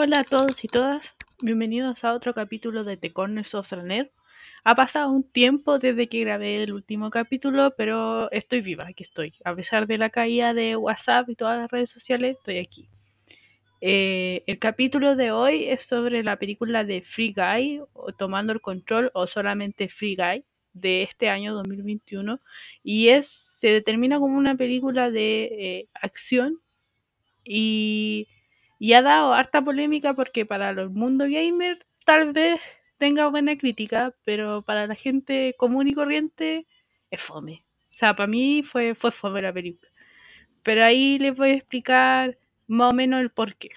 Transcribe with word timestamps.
Hola 0.00 0.20
a 0.20 0.24
todos 0.24 0.62
y 0.62 0.68
todas, 0.68 1.04
bienvenidos 1.42 2.04
a 2.04 2.14
otro 2.14 2.32
capítulo 2.32 2.84
de 2.84 2.96
The 2.96 3.12
Corners 3.12 3.52
of 3.56 3.68
the 3.68 3.82
Net. 3.82 4.12
Ha 4.62 4.76
pasado 4.76 5.10
un 5.10 5.24
tiempo 5.24 5.80
desde 5.80 6.08
que 6.08 6.20
grabé 6.20 6.62
el 6.62 6.72
último 6.72 7.10
capítulo, 7.10 7.74
pero 7.76 8.30
estoy 8.30 8.60
viva, 8.60 8.84
aquí 8.86 9.02
estoy. 9.02 9.34
A 9.44 9.56
pesar 9.56 9.88
de 9.88 9.98
la 9.98 10.10
caída 10.10 10.54
de 10.54 10.76
WhatsApp 10.76 11.28
y 11.28 11.34
todas 11.34 11.58
las 11.58 11.68
redes 11.68 11.90
sociales, 11.90 12.36
estoy 12.38 12.58
aquí. 12.58 12.88
Eh, 13.80 14.44
el 14.46 14.60
capítulo 14.60 15.16
de 15.16 15.32
hoy 15.32 15.64
es 15.64 15.82
sobre 15.82 16.22
la 16.22 16.36
película 16.36 16.84
de 16.84 17.02
Free 17.02 17.34
Guy, 17.36 17.80
Tomando 18.16 18.52
el 18.52 18.60
Control, 18.60 19.10
o 19.14 19.26
solamente 19.26 19.88
Free 19.88 20.14
Guy, 20.14 20.44
de 20.74 21.02
este 21.02 21.28
año 21.28 21.54
2021. 21.54 22.40
Y 22.84 23.08
es, 23.08 23.56
se 23.58 23.66
determina 23.66 24.20
como 24.20 24.38
una 24.38 24.54
película 24.54 25.10
de 25.10 25.42
eh, 25.42 25.88
acción 26.00 26.60
y, 27.42 28.28
y 28.78 28.92
ha 28.94 29.02
dado 29.02 29.34
harta 29.34 29.62
polémica 29.62 30.14
porque 30.14 30.46
para 30.46 30.72
los 30.72 30.92
mundo 30.92 31.24
gamer 31.28 31.84
tal 32.04 32.32
vez 32.32 32.60
tenga 32.98 33.28
buena 33.28 33.56
crítica, 33.56 34.14
pero 34.24 34.62
para 34.62 34.86
la 34.86 34.94
gente 34.94 35.54
común 35.58 35.88
y 35.88 35.94
corriente 35.94 36.66
es 37.10 37.22
fome. 37.22 37.64
O 37.90 37.94
sea, 37.94 38.14
para 38.16 38.26
mí 38.28 38.62
fue, 38.62 38.94
fue 38.94 39.12
fome 39.12 39.40
la 39.40 39.52
película. 39.52 39.90
Pero 40.62 40.84
ahí 40.84 41.18
les 41.18 41.36
voy 41.36 41.50
a 41.50 41.54
explicar 41.54 42.38
más 42.68 42.92
o 42.92 42.96
menos 42.96 43.20
el 43.20 43.30
porqué. 43.30 43.70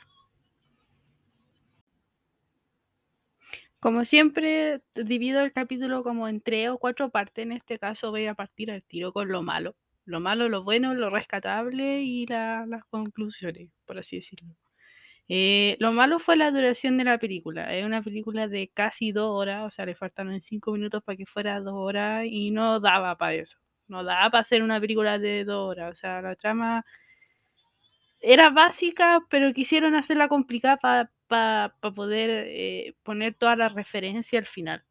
Como 3.80 4.06
siempre, 4.06 4.82
divido 4.96 5.42
el 5.42 5.52
capítulo 5.54 6.04
como 6.04 6.28
en 6.30 6.40
tres 6.42 6.70
o 6.70 6.78
cuatro 6.78 7.10
partes. 7.10 7.44
En 7.44 7.52
este 7.52 7.80
caso 7.80 8.12
voy 8.12 8.28
a 8.28 8.36
partir 8.36 8.72
al 8.72 8.84
tiro 8.84 9.12
con 9.12 9.30
lo 9.30 9.42
malo. 9.42 9.76
Lo 10.06 10.20
malo, 10.20 10.50
lo 10.50 10.64
bueno, 10.64 10.94
lo 10.94 11.10
rescatable 11.10 12.02
y 12.04 12.26
la, 12.28 12.66
las 12.68 12.86
conclusiones, 12.86 13.70
por 13.86 13.98
así 14.00 14.18
decirlo. 14.18 14.56
Eh, 15.34 15.78
lo 15.80 15.94
malo 15.94 16.20
fue 16.20 16.36
la 16.36 16.52
duración 16.52 16.98
de 16.98 17.06
la 17.06 17.18
película. 17.18 17.74
Es 17.74 17.86
una 17.86 18.02
película 18.02 18.50
de 18.50 18.68
casi 18.68 19.14
dos 19.14 19.30
horas, 19.32 19.66
o 19.66 19.72
sea, 19.72 19.86
le 19.86 19.96
faltaron 19.96 20.42
cinco 20.42 20.74
minutos 20.74 21.02
para 21.04 21.16
que 21.16 21.26
fuera 21.26 21.62
dos 21.62 21.74
horas 21.74 22.26
y 22.30 22.52
no 22.52 22.82
daba 22.82 23.16
para 23.18 23.36
eso. 23.36 23.58
No 23.88 24.04
daba 24.04 24.30
para 24.30 24.42
hacer 24.42 24.62
una 24.62 24.82
película 24.82 25.20
de 25.20 25.46
dos 25.46 25.70
horas. 25.70 25.94
O 25.94 25.96
sea, 25.96 26.22
la 26.22 26.36
trama 26.36 26.86
era 28.20 28.50
básica, 28.50 29.22
pero 29.30 29.54
quisieron 29.54 29.96
hacerla 29.96 30.28
complicada 30.28 30.76
para 30.76 31.12
pa, 31.28 31.76
poder 31.96 32.48
eh, 32.50 32.96
poner 33.04 33.34
toda 33.36 33.56
la 33.56 33.70
referencia 33.70 34.38
al 34.38 34.48
final. 34.48 34.84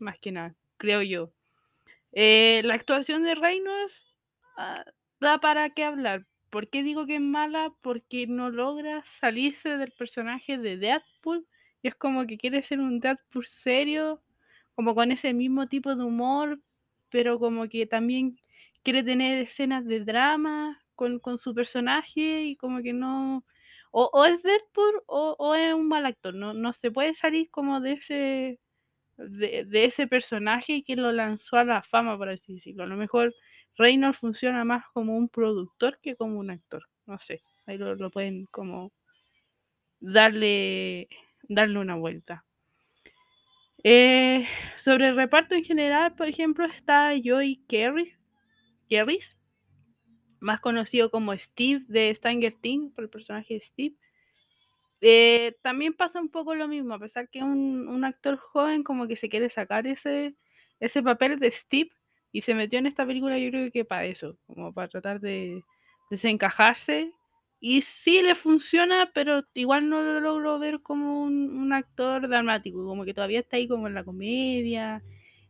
Más 0.00 0.18
que 0.18 0.32
nada, 0.32 0.56
creo 0.76 1.02
yo. 1.02 1.30
Eh, 2.10 2.62
la 2.64 2.74
actuación 2.74 3.22
de 3.22 3.36
Reynolds 3.36 4.02
ah, 4.56 4.84
da 5.20 5.38
para 5.38 5.70
qué 5.70 5.84
hablar. 5.84 6.26
¿Por 6.54 6.68
qué 6.68 6.84
digo 6.84 7.04
que 7.04 7.16
es 7.16 7.20
mala? 7.20 7.72
Porque 7.82 8.28
no 8.28 8.48
logra 8.48 9.02
salirse 9.18 9.70
del 9.70 9.90
personaje 9.90 10.56
de 10.56 10.76
Deadpool. 10.76 11.44
Y 11.82 11.88
es 11.88 11.96
como 11.96 12.28
que 12.28 12.38
quiere 12.38 12.62
ser 12.62 12.78
un 12.78 13.00
Deadpool 13.00 13.44
serio, 13.44 14.22
como 14.76 14.94
con 14.94 15.10
ese 15.10 15.32
mismo 15.32 15.66
tipo 15.66 15.96
de 15.96 16.04
humor, 16.04 16.60
pero 17.10 17.40
como 17.40 17.68
que 17.68 17.86
también 17.86 18.38
quiere 18.84 19.02
tener 19.02 19.42
escenas 19.42 19.84
de 19.84 20.04
drama 20.04 20.80
con, 20.94 21.18
con 21.18 21.38
su 21.38 21.56
personaje 21.56 22.44
y 22.44 22.54
como 22.54 22.82
que 22.82 22.92
no... 22.92 23.44
O, 23.90 24.10
o 24.12 24.24
es 24.24 24.40
Deadpool 24.44 25.02
o, 25.06 25.34
o, 25.36 25.56
es 25.56 25.74
un 25.74 25.88
mal 25.88 26.06
actor. 26.06 26.34
No, 26.34 26.54
no 26.54 26.72
se 26.72 26.92
puede 26.92 27.14
salir 27.14 27.50
como 27.50 27.80
de 27.80 27.94
ese, 27.94 28.60
de, 29.16 29.64
de, 29.64 29.84
ese 29.86 30.06
personaje 30.06 30.84
que 30.84 30.94
lo 30.94 31.10
lanzó 31.10 31.56
a 31.56 31.64
la 31.64 31.82
fama, 31.82 32.16
por 32.16 32.28
así 32.28 32.54
decirlo. 32.54 32.84
A 32.84 32.86
lo 32.86 32.96
mejor 32.96 33.34
Reynolds 33.76 34.18
funciona 34.18 34.64
más 34.64 34.84
como 34.92 35.16
un 35.16 35.28
productor 35.28 35.98
que 36.00 36.16
como 36.16 36.38
un 36.38 36.50
actor. 36.50 36.84
No 37.06 37.18
sé, 37.18 37.42
ahí 37.66 37.76
lo, 37.78 38.10
pueden 38.10 38.46
como 38.46 38.92
darle, 40.00 41.08
darle 41.48 41.78
una 41.78 41.96
vuelta. 41.96 42.44
Eh, 43.82 44.46
sobre 44.78 45.08
el 45.08 45.16
reparto 45.16 45.54
en 45.54 45.64
general, 45.64 46.14
por 46.14 46.28
ejemplo, 46.28 46.64
está 46.64 47.12
Joey 47.22 47.62
Kerris, 47.68 48.16
más 50.40 50.60
conocido 50.60 51.10
como 51.10 51.36
Steve 51.36 51.84
de 51.88 52.14
Stranger 52.14 52.54
Things, 52.60 52.92
por 52.94 53.04
el 53.04 53.10
personaje 53.10 53.54
de 53.54 53.60
Steve. 53.60 53.94
Eh, 55.00 55.56
también 55.60 55.92
pasa 55.92 56.20
un 56.20 56.30
poco 56.30 56.54
lo 56.54 56.66
mismo, 56.68 56.94
a 56.94 56.98
pesar 56.98 57.28
que 57.28 57.42
un, 57.42 57.88
un, 57.88 58.04
actor 58.04 58.38
joven 58.38 58.82
como 58.82 59.06
que 59.06 59.16
se 59.16 59.28
quiere 59.28 59.50
sacar 59.50 59.86
ese, 59.86 60.34
ese 60.80 61.02
papel 61.02 61.38
de 61.38 61.50
Steve 61.50 61.90
y 62.34 62.42
se 62.42 62.52
metió 62.52 62.80
en 62.80 62.88
esta 62.88 63.06
película 63.06 63.38
yo 63.38 63.48
creo 63.50 63.70
que 63.70 63.84
para 63.84 64.06
eso, 64.06 64.36
como 64.48 64.72
para 64.72 64.88
tratar 64.88 65.20
de 65.20 65.62
desencajarse. 66.10 67.12
Y 67.60 67.82
sí 67.82 68.22
le 68.22 68.34
funciona, 68.34 69.12
pero 69.14 69.44
igual 69.54 69.88
no 69.88 70.02
lo 70.02 70.18
logro 70.18 70.58
ver 70.58 70.80
como 70.82 71.22
un, 71.22 71.72
actor 71.72 72.28
dramático, 72.28 72.84
como 72.84 73.04
que 73.04 73.14
todavía 73.14 73.38
está 73.38 73.56
ahí 73.56 73.68
como 73.68 73.86
en 73.86 73.94
la 73.94 74.02
comedia, 74.02 75.00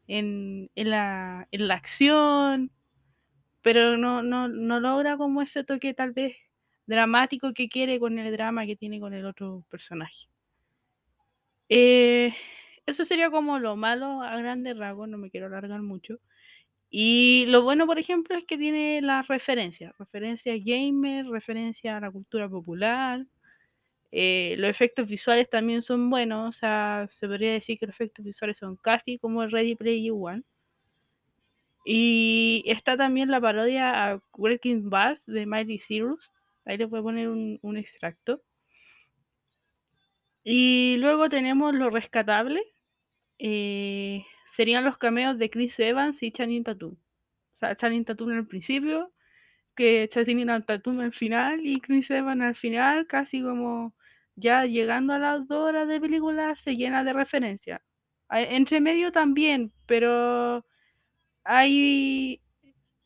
en, 0.08 0.70
en, 0.76 0.90
la, 0.90 1.48
en 1.52 1.68
la 1.68 1.74
acción, 1.74 2.70
pero 3.62 3.96
no, 3.96 4.22
no, 4.22 4.48
no 4.48 4.78
logra 4.78 5.16
como 5.16 5.40
ese 5.40 5.64
toque 5.64 5.94
tal 5.94 6.12
vez 6.12 6.36
dramático 6.86 7.54
que 7.54 7.70
quiere 7.70 7.98
con 7.98 8.18
el 8.18 8.30
drama 8.30 8.66
que 8.66 8.76
tiene 8.76 9.00
con 9.00 9.14
el 9.14 9.24
otro 9.24 9.64
personaje. 9.70 10.28
Eh, 11.70 12.34
eso 12.84 13.06
sería 13.06 13.30
como 13.30 13.58
lo 13.58 13.74
malo 13.74 14.20
a 14.20 14.36
grandes 14.36 14.76
rasgos, 14.76 15.08
no 15.08 15.16
me 15.16 15.30
quiero 15.30 15.46
alargar 15.46 15.80
mucho. 15.80 16.20
Y 16.96 17.46
lo 17.48 17.62
bueno, 17.62 17.86
por 17.86 17.98
ejemplo, 17.98 18.36
es 18.36 18.44
que 18.44 18.56
tiene 18.56 19.00
las 19.02 19.26
referencias, 19.26 19.92
referencias 19.98 20.60
gamer, 20.64 21.26
referencia 21.26 21.96
a 21.96 22.00
la 22.00 22.08
cultura 22.08 22.48
popular. 22.48 23.26
Eh, 24.12 24.54
los 24.58 24.70
efectos 24.70 25.08
visuales 25.08 25.50
también 25.50 25.82
son 25.82 26.08
buenos, 26.08 26.54
o 26.56 26.58
sea, 26.60 27.08
se 27.18 27.26
podría 27.26 27.54
decir 27.54 27.80
que 27.80 27.86
los 27.86 27.96
efectos 27.96 28.24
visuales 28.24 28.58
son 28.58 28.76
casi 28.76 29.18
como 29.18 29.42
el 29.42 29.50
Ready 29.50 29.74
Player 29.74 30.12
One. 30.14 30.44
Y 31.84 32.62
está 32.66 32.96
también 32.96 33.28
la 33.28 33.40
parodia 33.40 34.12
a 34.12 34.20
Working 34.38 34.88
Bass 34.88 35.20
de 35.26 35.46
Miley 35.46 35.80
Cyrus. 35.80 36.30
Ahí 36.64 36.78
les 36.78 36.88
voy 36.88 37.00
a 37.00 37.02
poner 37.02 37.28
un, 37.28 37.58
un 37.60 37.76
extracto. 37.76 38.40
Y 40.44 40.96
luego 40.98 41.28
tenemos 41.28 41.74
lo 41.74 41.90
rescatable. 41.90 42.62
Eh, 43.40 44.24
serían 44.54 44.84
los 44.84 44.98
cameos 44.98 45.36
de 45.38 45.50
Chris 45.50 45.78
Evans 45.80 46.22
y 46.22 46.30
Channing 46.30 46.62
Tatum. 46.64 46.92
O 46.92 47.58
sea, 47.58 47.76
Channing 47.76 48.04
Tatum 48.04 48.30
en 48.30 48.38
el 48.38 48.46
principio, 48.46 49.12
que 49.74 50.08
Channing 50.12 50.46
Tatum 50.64 51.00
al 51.00 51.12
final 51.12 51.60
y 51.66 51.80
Chris 51.80 52.10
Evans 52.10 52.42
al 52.42 52.54
final, 52.56 53.06
casi 53.08 53.42
como 53.42 53.94
ya 54.36 54.64
llegando 54.64 55.12
a 55.12 55.18
las 55.18 55.48
dos 55.48 55.68
horas 55.68 55.88
de 55.88 56.00
película, 56.00 56.54
se 56.56 56.76
llena 56.76 57.02
de 57.04 57.12
referencias. 57.12 57.80
Entre 58.30 58.80
medio 58.80 59.12
también, 59.12 59.72
pero 59.86 60.64
hay, 61.44 62.40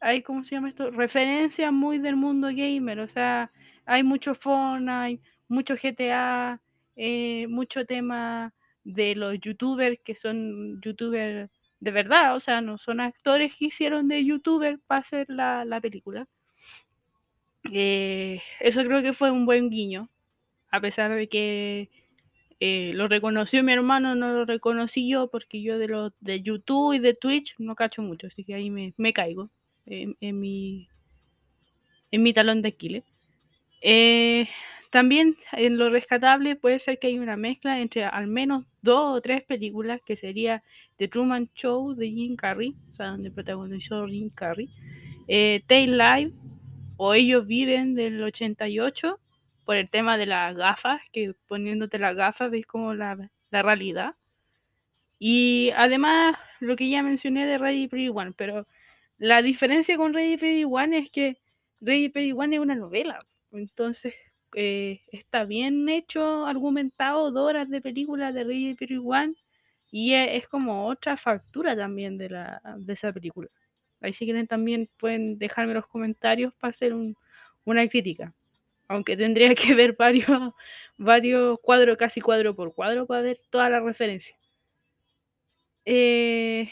hay, 0.00 0.22
¿cómo 0.22 0.44
se 0.44 0.54
llama 0.54 0.68
esto? 0.68 0.90
Referencias 0.90 1.72
muy 1.72 1.98
del 1.98 2.16
mundo 2.16 2.48
gamer, 2.48 3.00
o 3.00 3.08
sea, 3.08 3.50
hay 3.86 4.02
mucho 4.02 4.34
Fortnite, 4.34 5.22
mucho 5.48 5.74
GTA, 5.76 6.60
eh, 6.96 7.46
mucho 7.48 7.86
tema 7.86 8.52
de 8.88 9.14
los 9.14 9.38
youtubers 9.40 9.98
que 10.02 10.14
son 10.14 10.80
youtubers 10.80 11.50
de 11.80 11.90
verdad, 11.90 12.34
o 12.34 12.40
sea, 12.40 12.60
no 12.60 12.78
son 12.78 13.00
actores 13.00 13.54
que 13.54 13.66
hicieron 13.66 14.08
de 14.08 14.24
youtuber 14.24 14.80
para 14.86 15.02
hacer 15.02 15.26
la, 15.28 15.64
la 15.64 15.80
película. 15.80 16.26
Eh, 17.72 18.40
eso 18.60 18.82
creo 18.84 19.02
que 19.02 19.12
fue 19.12 19.30
un 19.30 19.46
buen 19.46 19.70
guiño, 19.70 20.08
a 20.70 20.80
pesar 20.80 21.14
de 21.14 21.28
que 21.28 21.90
eh, 22.60 22.92
lo 22.94 23.06
reconoció 23.08 23.62
mi 23.62 23.72
hermano, 23.72 24.14
no 24.14 24.32
lo 24.32 24.44
reconocí 24.44 25.08
yo, 25.08 25.28
porque 25.28 25.62
yo 25.62 25.78
de 25.78 25.88
los 25.88 26.12
de 26.20 26.42
YouTube 26.42 26.94
y 26.94 26.98
de 26.98 27.14
Twitch 27.14 27.54
no 27.58 27.76
cacho 27.76 28.02
mucho, 28.02 28.26
así 28.26 28.42
que 28.42 28.54
ahí 28.54 28.70
me, 28.70 28.94
me 28.96 29.12
caigo 29.12 29.50
en, 29.86 30.40
mi, 30.40 30.88
en 32.10 32.22
mi 32.22 32.32
talón 32.32 32.62
de 32.62 32.68
Aquiles. 32.70 33.04
Eh, 33.82 34.48
también 34.90 35.36
en 35.52 35.76
lo 35.76 35.90
rescatable 35.90 36.56
puede 36.56 36.78
ser 36.78 36.98
que 36.98 37.08
hay 37.08 37.18
una 37.18 37.36
mezcla 37.36 37.80
entre 37.80 38.04
al 38.04 38.26
menos 38.26 38.64
dos 38.80 39.18
o 39.18 39.20
tres 39.20 39.42
películas, 39.42 40.00
que 40.04 40.16
sería 40.16 40.62
The 40.96 41.08
Truman 41.08 41.50
Show 41.54 41.94
de 41.94 42.08
Jim 42.08 42.36
Carrey, 42.36 42.74
o 42.90 42.94
sea, 42.94 43.08
donde 43.08 43.30
protagonizó 43.30 44.06
Jim 44.06 44.30
Carrey, 44.30 44.70
eh, 45.28 45.62
Tail 45.66 45.98
Live, 45.98 46.32
o 46.96 47.14
Ellos 47.14 47.46
Viven 47.46 47.94
del 47.94 48.22
88, 48.22 49.20
por 49.64 49.76
el 49.76 49.90
tema 49.90 50.16
de 50.16 50.26
las 50.26 50.56
gafas, 50.56 51.00
que 51.12 51.34
poniéndote 51.46 51.98
las 51.98 52.16
gafas 52.16 52.50
ves 52.50 52.66
como 52.66 52.94
la, 52.94 53.30
la 53.50 53.62
realidad. 53.62 54.14
Y 55.18 55.70
además, 55.76 56.36
lo 56.60 56.76
que 56.76 56.88
ya 56.88 57.02
mencioné 57.02 57.46
de 57.46 57.58
Ready 57.58 57.88
Player 57.88 58.10
One, 58.14 58.32
pero 58.36 58.66
la 59.18 59.42
diferencia 59.42 59.96
con 59.96 60.14
Ready 60.14 60.38
Player 60.38 60.66
One 60.68 60.98
es 60.98 61.10
que 61.10 61.36
Ready 61.80 62.08
Player 62.08 62.34
One 62.34 62.56
es 62.56 62.62
una 62.62 62.74
novela, 62.74 63.18
entonces 63.52 64.14
eh, 64.54 65.02
está 65.12 65.44
bien 65.44 65.88
hecho, 65.88 66.46
argumentado, 66.46 67.30
dos 67.30 67.48
horas 67.48 67.68
de 67.70 67.80
película 67.80 68.32
de 68.32 68.44
Player 68.44 69.00
One 69.04 69.34
y 69.90 70.14
es, 70.14 70.42
es, 70.42 70.48
como 70.48 70.86
otra 70.86 71.16
factura 71.16 71.76
también 71.76 72.18
de, 72.18 72.26
esa 72.88 73.12
película. 73.12 73.48
Ahí 74.00 74.12
si 74.12 74.24
quieren 74.24 74.46
también 74.46 74.88
pueden 74.98 75.38
dejarme 75.38 75.74
los 75.74 75.86
comentarios 75.86 76.54
para 76.54 76.70
hacer 76.72 76.94
un, 76.94 77.16
una 77.64 77.88
crítica. 77.88 78.34
Aunque 78.88 79.16
tendría 79.16 79.54
que 79.54 79.74
ver 79.74 79.94
varios, 79.96 80.52
varios 80.96 81.58
cuadros, 81.60 81.96
casi 81.96 82.20
cuadro 82.20 82.54
por 82.54 82.74
cuadro, 82.74 83.06
para 83.06 83.22
ver 83.22 83.40
toda 83.50 83.68
la 83.70 83.80
referencia. 83.80 84.36
Eh, 85.84 86.70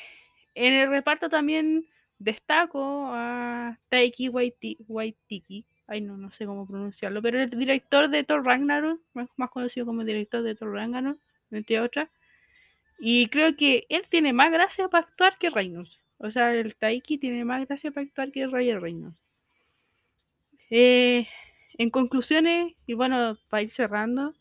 en 0.55 0.73
el 0.75 0.91
reparto 0.91 1.29
también 1.29 1.87
destaco 2.19 3.11
a 3.13 3.79
Taiki 3.89 4.29
Waititi, 4.29 5.65
ay 5.87 6.01
no, 6.01 6.17
no 6.17 6.31
sé 6.33 6.47
cómo 6.47 6.67
pronunciarlo, 6.67 7.23
pero 7.23 7.41
el 7.41 7.51
director 7.51 8.09
de 8.09 8.25
Thor 8.25 8.45
Ragnarok, 8.45 9.01
más 9.37 9.51
conocido 9.51 9.87
como 9.87 10.05
director 10.05 10.43
de 10.43 10.55
Thor 10.55 10.73
Ragnarok, 10.73 11.19
entre 11.51 11.81
otras, 11.81 12.09
y 12.99 13.29
creo 13.29 13.57
que 13.57 13.87
él 13.89 14.05
tiene 14.09 14.33
más 14.33 14.51
gracia 14.51 14.89
para 14.89 15.07
actuar 15.07 15.39
que 15.39 15.51
Reynolds. 15.51 16.01
O 16.19 16.31
sea, 16.31 16.55
el 16.55 16.75
Taiki 16.75 17.19
tiene 17.19 17.45
más 17.45 17.67
gracia 17.67 17.91
para 17.91 18.07
actuar 18.07 18.33
que 18.33 18.47
Ryan 18.47 18.81
Reynolds. 18.81 19.19
Eh, 20.71 21.29
en 21.79 21.91
conclusiones, 21.91 22.75
y 22.87 22.95
bueno, 22.95 23.39
para 23.51 23.63
ir 23.63 23.71
cerrando, 23.71 24.35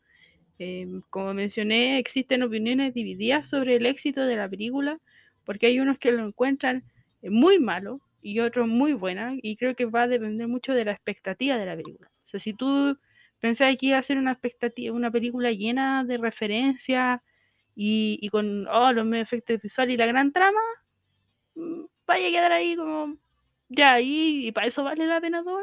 eh, 0.57 0.87
como 1.09 1.33
mencioné, 1.33 1.99
existen 1.99 2.43
opiniones 2.43 2.93
divididas 2.93 3.49
sobre 3.49 3.75
el 3.75 3.85
éxito 3.85 4.25
de 4.25 4.37
la 4.37 4.47
película, 4.47 4.99
porque 5.43 5.67
hay 5.67 5.79
unos 5.79 5.99
que 5.99 6.11
lo 6.11 6.25
encuentran 6.25 6.83
muy 7.21 7.59
malo 7.59 7.99
y 8.25 8.39
otros 8.39 8.67
muy 8.67 8.93
buena, 8.93 9.35
y 9.41 9.55
creo 9.55 9.75
que 9.75 9.85
va 9.85 10.03
a 10.03 10.07
depender 10.07 10.47
mucho 10.47 10.73
de 10.73 10.83
la 10.85 10.93
expectativa 10.93 11.57
de 11.57 11.65
la 11.67 11.75
película. 11.75 12.09
O 12.25 12.27
sea, 12.27 12.39
si 12.39 12.53
tú 12.53 12.97
pensás 13.39 13.77
que 13.77 13.87
iba 13.87 13.99
a 13.99 14.03
ser 14.03 14.17
una 14.17 14.31
expectativa, 14.31 14.95
una 14.95 15.11
película 15.11 15.51
llena 15.51 16.03
de 16.03 16.17
referencias 16.17 17.21
y, 17.75 18.17
y 18.21 18.29
con 18.29 18.67
oh, 18.67 18.91
los 18.93 19.13
efectos 19.13 19.61
visuales 19.61 19.93
y 19.93 19.97
la 19.97 20.07
gran 20.07 20.31
trama, 20.33 20.59
mm, 21.55 21.85
vaya 22.07 22.27
a 22.27 22.31
quedar 22.31 22.51
ahí 22.51 22.75
como 22.75 23.17
ya, 23.69 23.99
y, 24.01 24.47
y 24.47 24.51
para 24.51 24.67
eso 24.67 24.83
vale 24.83 25.05
la 25.07 25.21
pena 25.21 25.43
todo. 25.43 25.61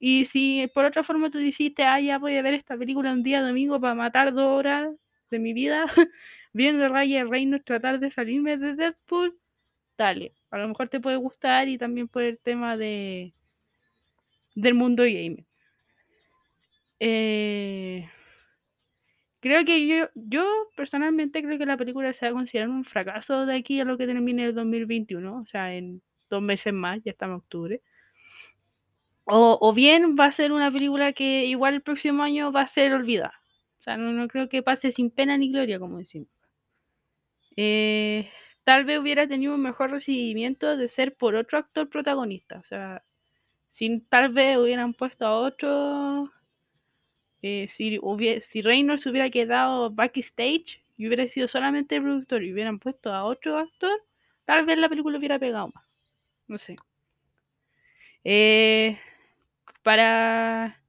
Y 0.00 0.26
si 0.26 0.70
por 0.74 0.84
otra 0.86 1.04
forma 1.04 1.30
tú 1.30 1.38
dijiste, 1.38 1.84
ah, 1.84 2.00
ya 2.00 2.18
voy 2.18 2.36
a 2.36 2.42
ver 2.42 2.54
esta 2.54 2.76
película 2.78 3.12
un 3.12 3.22
día 3.22 3.42
domingo 3.42 3.80
para 3.80 3.94
matar 3.94 4.32
dos 4.34 4.46
horas 4.58 4.94
de 5.30 5.38
mi 5.38 5.52
vida, 5.54 5.86
viendo 6.54 6.86
a 6.86 6.88
Ryan 6.88 7.30
Reynolds 7.30 7.64
tratar 7.66 8.00
de 8.00 8.10
salirme 8.10 8.58
de 8.58 8.76
Deadpool, 8.76 9.38
dale. 9.98 10.35
A 10.50 10.58
lo 10.58 10.68
mejor 10.68 10.88
te 10.88 11.00
puede 11.00 11.16
gustar 11.16 11.68
y 11.68 11.78
también 11.78 12.08
por 12.08 12.22
el 12.22 12.38
tema 12.38 12.76
de 12.76 13.32
del 14.54 14.74
mundo 14.74 15.04
gaming. 15.04 15.46
Eh, 16.98 18.08
creo 19.40 19.64
que 19.64 19.86
yo, 19.86 20.08
yo 20.14 20.44
personalmente 20.76 21.42
creo 21.42 21.58
que 21.58 21.66
la 21.66 21.76
película 21.76 22.12
se 22.12 22.26
va 22.26 22.30
a 22.30 22.34
considerar 22.34 22.68
un 22.68 22.84
fracaso 22.84 23.46
de 23.46 23.56
aquí 23.56 23.80
a 23.80 23.84
lo 23.84 23.98
que 23.98 24.06
termine 24.06 24.46
el 24.46 24.54
2021, 24.54 25.40
o 25.40 25.46
sea, 25.46 25.74
en 25.74 26.02
dos 26.30 26.42
meses 26.42 26.72
más, 26.72 27.02
ya 27.04 27.12
estamos 27.12 27.34
en 27.34 27.38
octubre. 27.38 27.82
O, 29.24 29.58
o, 29.60 29.72
bien 29.72 30.16
va 30.18 30.26
a 30.26 30.32
ser 30.32 30.52
una 30.52 30.70
película 30.70 31.12
que 31.12 31.46
igual 31.46 31.74
el 31.74 31.82
próximo 31.82 32.22
año 32.22 32.52
va 32.52 32.62
a 32.62 32.68
ser 32.68 32.92
olvidada. 32.92 33.34
O 33.80 33.82
sea, 33.82 33.96
no, 33.96 34.12
no 34.12 34.28
creo 34.28 34.48
que 34.48 34.62
pase 34.62 34.92
sin 34.92 35.10
pena 35.10 35.36
ni 35.36 35.50
gloria, 35.50 35.78
como 35.78 35.98
decimos. 35.98 36.28
Eh, 37.56 38.30
tal 38.66 38.84
vez 38.84 38.98
hubiera 38.98 39.28
tenido 39.28 39.54
un 39.54 39.62
mejor 39.62 39.92
recibimiento 39.92 40.76
de 40.76 40.88
ser 40.88 41.14
por 41.14 41.36
otro 41.36 41.56
actor 41.56 41.88
protagonista. 41.88 42.58
O 42.58 42.64
sea, 42.64 43.04
si 43.70 44.00
tal 44.08 44.32
vez 44.32 44.58
hubieran 44.58 44.92
puesto 44.92 45.24
a 45.24 45.36
otro. 45.36 46.32
Eh, 47.42 47.68
si, 47.70 48.00
si 48.48 48.62
Reynolds 48.62 49.06
hubiera 49.06 49.30
quedado 49.30 49.90
backstage 49.90 50.82
y 50.96 51.06
hubiera 51.06 51.28
sido 51.28 51.46
solamente 51.46 51.94
el 51.94 52.02
productor 52.02 52.42
y 52.42 52.52
hubieran 52.52 52.80
puesto 52.80 53.12
a 53.12 53.24
otro 53.24 53.56
actor, 53.56 54.02
tal 54.44 54.66
vez 54.66 54.78
la 54.78 54.88
película 54.88 55.18
hubiera 55.18 55.38
pegado 55.38 55.70
más. 55.72 55.84
No 56.48 56.58
sé. 56.58 56.74
Eh, 58.24 58.98
para 59.84 60.82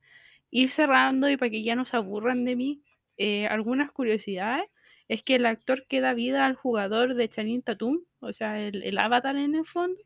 ir 0.50 0.72
cerrando 0.72 1.30
y 1.30 1.38
para 1.38 1.52
que 1.52 1.62
ya 1.62 1.76
no 1.76 1.86
se 1.86 1.96
aburran 1.96 2.44
de 2.44 2.56
mí, 2.56 2.82
eh, 3.18 3.46
algunas 3.46 3.92
curiosidades 3.92 4.68
es 5.08 5.24
que 5.24 5.36
el 5.36 5.46
actor 5.46 5.86
que 5.88 6.02
da 6.02 6.14
vida 6.14 6.46
al 6.46 6.56
jugador 6.56 7.16
de 7.16 7.30
Channing 7.30 7.62
Tatum, 7.62 8.02
o 8.20 8.34
sea, 8.34 8.60
el, 8.60 8.84
el, 8.84 8.98
avatar 8.98 9.36
en 9.38 9.56
el 9.56 9.66
fondo, 9.66 10.00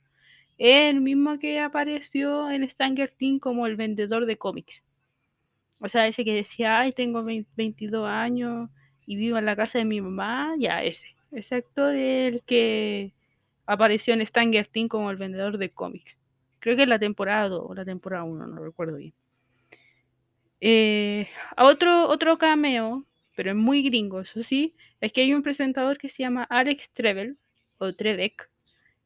es 0.58 0.94
el 0.94 1.02
mismo 1.02 1.40
que 1.40 1.60
apareció 1.60 2.52
en 2.52 2.70
Stranger 2.70 3.12
Things 3.18 3.42
como 3.42 3.68
el 3.68 3.76
vendedor 3.76 4.26
de 4.26 4.38
cómics. 4.38 4.84
O 5.80 5.90
sea, 5.90 6.08
ese 6.08 6.24
que 6.24 6.34
decía, 6.34 6.80
ay, 6.80 6.94
tengo 6.94 7.24
20, 7.24 7.50
22 7.56 8.08
años 8.08 8.70
y 9.06 9.16
vivo 9.16 9.38
en 9.38 9.46
la 9.46 9.56
casa 9.56 9.80
de 9.80 9.86
mi 9.86 10.00
mamá, 10.02 10.54
ya 10.60 10.84
ese. 10.84 11.08
Ese 11.32 11.56
actor 11.56 11.96
es 11.96 12.34
el 12.34 12.44
que 12.44 13.14
apareció 13.66 14.14
en 14.14 14.26
Stranger 14.26 14.68
Things 14.68 14.90
como 14.90 15.10
el 15.10 15.18
vendedor 15.18 15.58
de 15.58 15.72
cómics. 15.72 16.18
Creo 16.60 16.76
que 16.76 16.84
es 16.84 16.90
la 16.90 17.00
temporada 17.00 17.50
2 17.50 17.64
o 17.70 17.74
la 17.74 17.86
temporada 17.86 18.24
1, 18.24 18.48
no 18.48 18.64
recuerdo 18.64 18.98
bien. 18.98 19.14
Eh, 20.60 21.28
otro, 21.58 22.08
otro 22.08 22.38
cameo, 22.38 23.06
pero 23.36 23.52
es 23.52 23.56
muy 23.56 23.84
gringo, 23.84 24.22
eso 24.22 24.44
sí, 24.44 24.76
es 25.02 25.12
que 25.14 25.22
hay 25.22 25.34
un 25.34 25.44
presentador 25.44 25.98
que 25.98 26.10
se 26.10 26.24
llama 26.24 26.44
Alex 26.50 26.90
Trevel, 26.94 27.38
o 27.78 27.94
Trebek, 27.94 28.50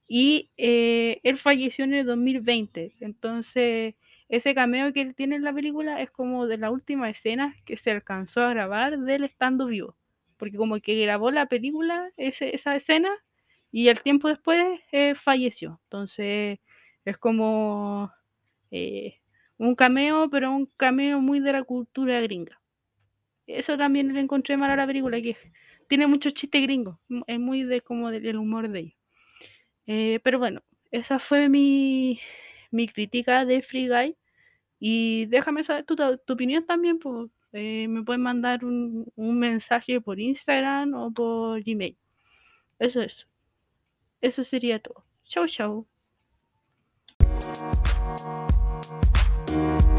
y 0.07 0.51
eh, 0.57 1.19
él 1.24 1.38
falleció 1.38 1.86
en 1.86 1.94
el 1.94 2.06
2020. 2.06 2.95
Entonces, 3.00 3.95
ese 4.30 4.56
cameo 4.56 4.94
que 4.94 5.01
él 5.01 5.16
tiene 5.16 5.36
en 5.36 5.44
la 5.44 5.54
película 5.54 6.01
es 6.01 6.12
como 6.12 6.48
de 6.48 6.57
la 6.57 6.72
última 6.72 7.10
escena 7.10 7.56
que 7.66 7.77
se 7.77 7.92
alcanzó 7.92 8.42
a 8.42 8.50
grabar 8.50 9.00
de 9.00 9.16
él 9.16 9.24
estando 9.24 9.68
vivo. 9.68 9.95
Porque 10.38 10.57
como 10.57 10.80
que 10.80 11.01
grabó 11.01 11.31
la 11.31 11.48
película, 11.48 12.12
esa 12.18 12.75
escena, 12.75 13.10
y 13.72 13.88
el 13.89 14.01
tiempo 14.01 14.27
después 14.30 14.80
eh, 14.92 15.16
falleció. 15.16 15.80
Entonces, 15.86 16.60
es 17.06 17.18
como 17.18 18.12
eh, 18.72 19.19
un 19.57 19.75
cameo, 19.75 20.30
pero 20.30 20.51
un 20.51 20.68
cameo 20.77 21.22
muy 21.22 21.39
de 21.39 21.54
la 21.54 21.63
cultura 21.63 22.22
gringa. 22.22 22.60
Eso 23.47 23.77
también 23.77 24.13
le 24.13 24.19
encontré 24.19 24.57
mal 24.57 24.71
a 24.71 24.75
la 24.75 24.88
película, 24.88 25.21
que 25.21 25.38
tiene 25.88 26.07
muchos 26.07 26.33
chistes 26.33 26.62
gringos, 26.62 26.97
es 27.27 27.39
muy 27.39 27.63
de 27.63 27.81
como 27.81 28.09
del 28.09 28.38
humor 28.38 28.69
de 28.69 28.80
ellos. 28.80 28.95
Eh, 29.88 30.19
pero 30.24 30.39
bueno, 30.39 30.62
esa 30.92 31.19
fue 31.19 31.50
mi, 31.50 32.19
mi 32.71 32.88
crítica 32.88 33.45
de 33.45 33.62
Free 33.62 33.88
Guy. 33.88 34.15
Y 34.80 35.25
déjame 35.27 35.63
saber 35.63 35.86
tu, 35.86 35.95
tu 35.95 36.33
opinión 36.33 36.65
también, 36.65 37.00
pues, 37.00 37.30
me 37.53 38.03
pueden 38.03 38.21
mandar 38.21 38.65
un, 38.65 39.06
un, 39.15 39.39
mensaje 39.39 40.01
por 40.01 40.19
Instagram 40.19 40.94
o 40.94 41.12
por 41.12 41.63
Gmail. 41.63 41.98
Eso 42.80 43.01
es. 43.01 43.27
Eso 44.22 44.43
sería 44.43 44.79
todo. 44.79 45.05
Chau, 45.24 45.48
chau. 45.48 45.88